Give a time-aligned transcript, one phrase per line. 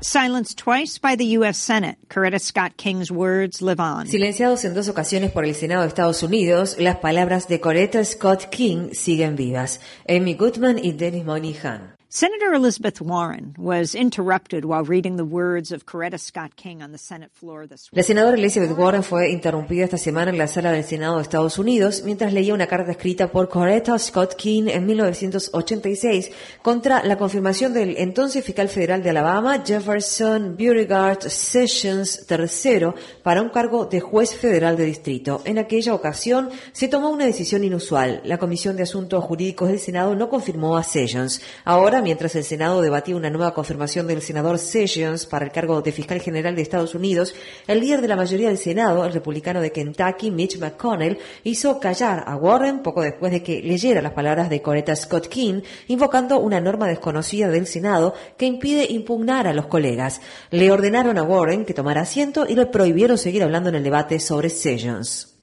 [0.00, 1.58] Silenced twice by the U.S.
[1.58, 4.06] Senate, Coretta Scott King's words live on.
[4.06, 8.48] Silenciados en dos ocasiones por el Senado de Estados Unidos, las palabras de Coretta Scott
[8.50, 9.80] King siguen vivas.
[10.08, 11.97] Amy Goodman y Dennis Moynihan.
[12.10, 16.96] Senator Elizabeth Warren was interrupted while reading the words of Coretta Scott King on the
[16.96, 20.84] Senate floor this La senadora Elizabeth Warren fue interrumpida esta semana en la sala del
[20.84, 26.30] Senado de Estados Unidos mientras leía una carta escrita por Coretta Scott King en 1986
[26.62, 33.50] contra la confirmación del entonces fiscal federal de Alabama, Jefferson Beauregard Sessions III, para un
[33.50, 35.42] cargo de juez federal de distrito.
[35.44, 38.22] En aquella ocasión se tomó una decisión inusual.
[38.24, 41.42] La Comisión de Asuntos Jurídicos del Senado no confirmó a Sessions.
[41.66, 45.92] Ahora mientras el Senado debatía una nueva confirmación del senador Sessions para el cargo de
[45.92, 47.34] fiscal general de Estados Unidos,
[47.66, 52.24] el líder de la mayoría del Senado, el republicano de Kentucky, Mitch McConnell, hizo callar
[52.26, 56.60] a Warren poco después de que leyera las palabras de Coretta Scott King, invocando una
[56.60, 60.20] norma desconocida del Senado que impide impugnar a los colegas.
[60.50, 64.20] Le ordenaron a Warren que tomara asiento y le prohibieron seguir hablando en el debate
[64.20, 65.37] sobre Sessions.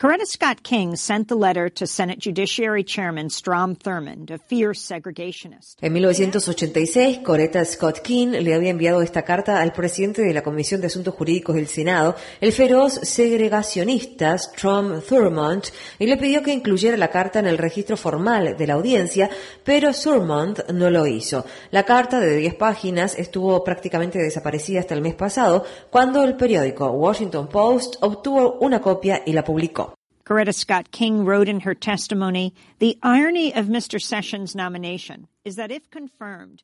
[0.00, 5.76] Coretta Scott King sent the letter to Senate Judiciary Chairman Strom Thurmond, a fierce segregationist.
[5.82, 10.80] En 1986, Coretta Scott King le había enviado esta carta al presidente de la Comisión
[10.80, 15.64] de Asuntos Jurídicos del Senado, el feroz segregacionista Strom Thurmond,
[15.98, 19.28] y le pidió que incluyera la carta en el registro formal de la audiencia,
[19.64, 21.44] pero Thurmond no lo hizo.
[21.72, 26.88] La carta de 10 páginas estuvo prácticamente desaparecida hasta el mes pasado, cuando el periódico
[26.88, 29.87] Washington Post obtuvo una copia y la publicó.
[30.28, 33.98] Coretta Scott King wrote in her testimony, the irony of Mr.
[33.98, 35.26] Sessions' nomination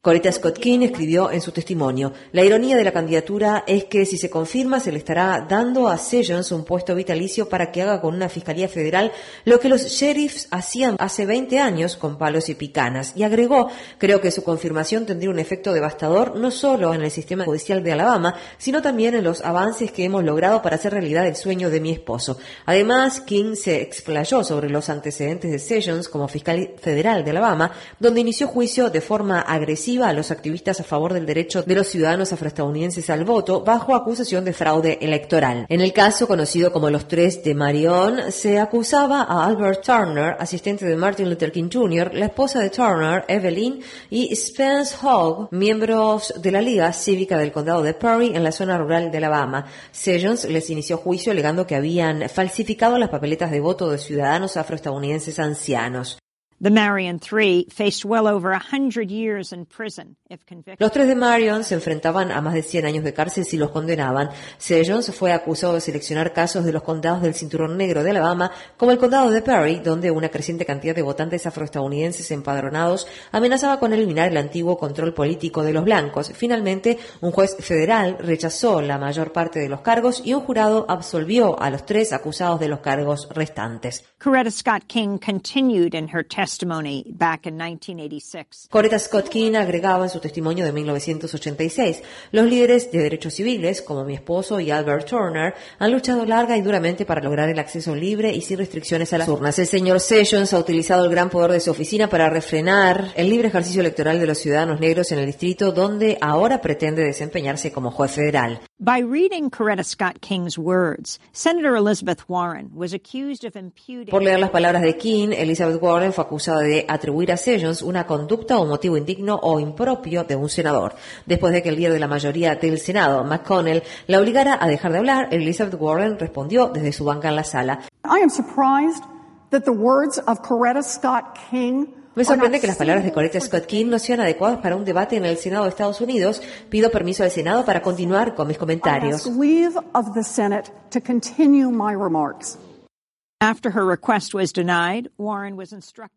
[0.01, 4.19] Coretta Scott King escribió en su testimonio, la ironía de la candidatura es que si
[4.19, 8.15] se confirma se le estará dando a Sessions un puesto vitalicio para que haga con
[8.15, 9.13] una fiscalía federal
[9.45, 13.13] lo que los sheriffs hacían hace 20 años con palos y picanas.
[13.17, 13.69] Y agregó,
[13.99, 17.93] creo que su confirmación tendría un efecto devastador no solo en el sistema judicial de
[17.93, 21.81] Alabama, sino también en los avances que hemos logrado para hacer realidad el sueño de
[21.81, 22.39] mi esposo.
[22.67, 28.20] Además, King se explayó sobre los antecedentes de Sessions como fiscal federal de Alabama, donde
[28.20, 32.33] inició juicio de forma agresiva a los activistas a favor del derecho de los ciudadanos
[32.33, 35.67] afroestadounidenses al voto bajo acusación de fraude electoral.
[35.68, 40.84] En el caso conocido como los tres de Marion, se acusaba a Albert Turner, asistente
[40.84, 43.80] de Martin Luther King Jr., la esposa de Turner, Evelyn,
[44.11, 48.77] y Spence Hogg, miembros de la Liga Cívica del Condado de Perry en la zona
[48.77, 49.67] rural de Alabama.
[49.92, 55.39] Sessions les inició juicio alegando que habían falsificado las papeletas de voto de ciudadanos afroestadounidenses
[55.39, 56.18] ancianos.
[56.63, 60.81] The Marion Three faced well over a hundred years in prison if convicted.
[60.81, 63.70] Los tres de Marion se enfrentaban a más de 100 años de cárcel si los
[63.70, 64.31] condenaban.
[64.57, 68.93] Sessions fue acusado de seleccionar casos de los condados del Cinturón Negro de Alabama, como
[68.93, 74.31] el condado de Perry, donde una creciente cantidad de votantes afroestadounidenses empadronados amenazaba con eliminar
[74.31, 76.33] el antiguo control político de los blancos.
[76.35, 81.61] Finalmente, un juez federal rechazó la mayor parte de los cargos y un jurado absolvió
[81.61, 84.05] a los tres acusados de los cargos restantes.
[84.19, 88.69] Coretta Scott King continued in her testimony back in 1986.
[88.71, 94.05] Coretta Scott King agregaba en su testimonio de 1986, los líderes de derechos civiles, como
[94.05, 98.31] mi esposo y Albert Turner, han luchado larga y duramente para lograr el acceso libre
[98.33, 99.59] y sin restricciones a las urnas.
[99.59, 103.49] El señor Sessions ha utilizado el gran poder de su oficina para refrenar el libre
[103.49, 108.13] ejercicio electoral de los ciudadanos negros en el distrito donde ahora pretende desempeñarse como juez
[108.13, 108.61] federal.
[108.80, 114.40] By reading Coretta Scott King's words, Senator Elizabeth Warren was accused of imputing Por leer
[114.40, 118.67] las palabras de King, Elizabeth Warren fue acusada de atribuir a Sessions una conducta o
[118.67, 120.96] motivo indigno o impropio de un senador.
[121.24, 124.90] Después de que el líder de la mayoría del Senado, McConnell, la obligara a dejar
[124.90, 127.79] de hablar, Elizabeth Warren respondió desde su banca en la sala.
[128.05, 129.05] I am surprised
[129.50, 133.67] that the words of Coretta Scott King Me sorprende que las palabras de Coretta Scott
[133.67, 136.41] King no sean adecuadas para un debate en el Senado de Estados Unidos.
[136.69, 139.29] Pido permiso al Senado para continuar con mis comentarios.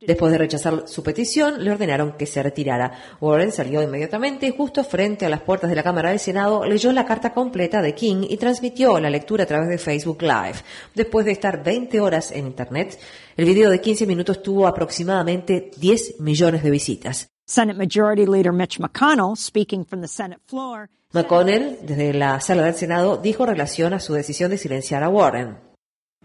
[0.01, 2.91] Después de rechazar su petición, le ordenaron que se retirara.
[3.19, 6.91] Warren salió inmediatamente y justo frente a las puertas de la Cámara del Senado leyó
[6.91, 10.59] la carta completa de King y transmitió la lectura a través de Facebook Live.
[10.95, 12.99] Después de estar 20 horas en Internet,
[13.35, 17.29] el video de 15 minutos tuvo aproximadamente 10 millones de visitas.
[17.45, 22.75] Senate Majority Leader Mitch McConnell, speaking from the Senate floor, McConnell, desde la sala del
[22.75, 25.66] Senado, dijo en relación a su decisión de silenciar a Warren.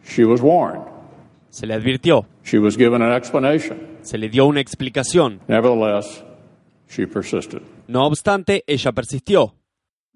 [0.05, 0.85] She was warned.
[1.51, 3.99] Se le advirtió, She was given an explanation.
[4.03, 5.41] se le dio una explicación.
[5.49, 6.25] Nevertheless,
[6.89, 7.63] she persisted.
[7.89, 9.55] No obstante, ella persistió.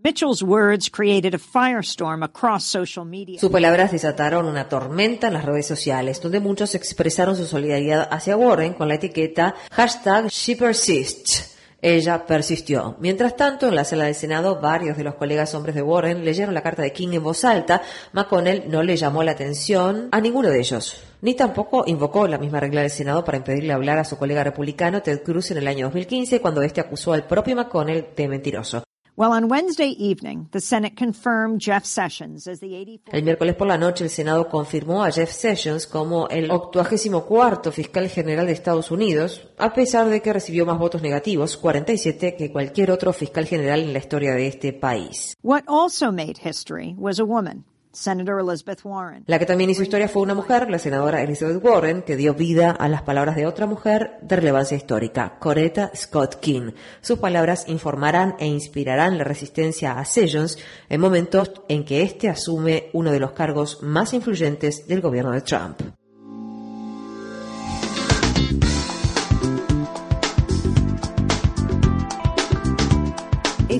[0.02, 3.40] Mitchell's words created a firestorm across social media.
[3.40, 8.36] Sus palabras desataron una tormenta en las redes sociales, donde muchos expresaron su solidaridad hacia
[8.36, 11.55] Warren con la etiqueta hashtag ShePersists.
[11.82, 12.96] Ella persistió.
[13.00, 16.54] Mientras tanto, en la sala del Senado, varios de los colegas hombres de Warren leyeron
[16.54, 17.82] la carta de King en voz alta.
[18.12, 22.60] McConnell no le llamó la atención a ninguno de ellos, ni tampoco invocó la misma
[22.60, 25.86] regla del Senado para impedirle hablar a su colega republicano Ted Cruz en el año
[25.86, 28.82] 2015, cuando este acusó al propio McConnell de mentiroso.
[29.18, 33.66] Well, on Wednesday evening, the Senate confirmed Jeff Sessions as the 84 El miércoles por
[33.66, 38.90] la noche, el Senado confirmó a Jeff Sessions como el 84 fiscal general de Estados
[38.90, 43.80] Unidos, a pesar de que recibió más votos negativos, 47, que cualquier otro fiscal general
[43.80, 45.34] en la historia de este país.
[45.42, 47.64] What also made history was a woman,
[47.96, 49.24] Senator Elizabeth Warren.
[49.26, 52.70] La que también hizo historia fue una mujer, la senadora Elizabeth Warren, que dio vida
[52.70, 56.72] a las palabras de otra mujer de relevancia histórica, Coretta Scott King.
[57.00, 60.58] Sus palabras informarán e inspirarán la resistencia a Sessions
[60.90, 65.40] en momentos en que éste asume uno de los cargos más influyentes del gobierno de
[65.40, 65.80] Trump.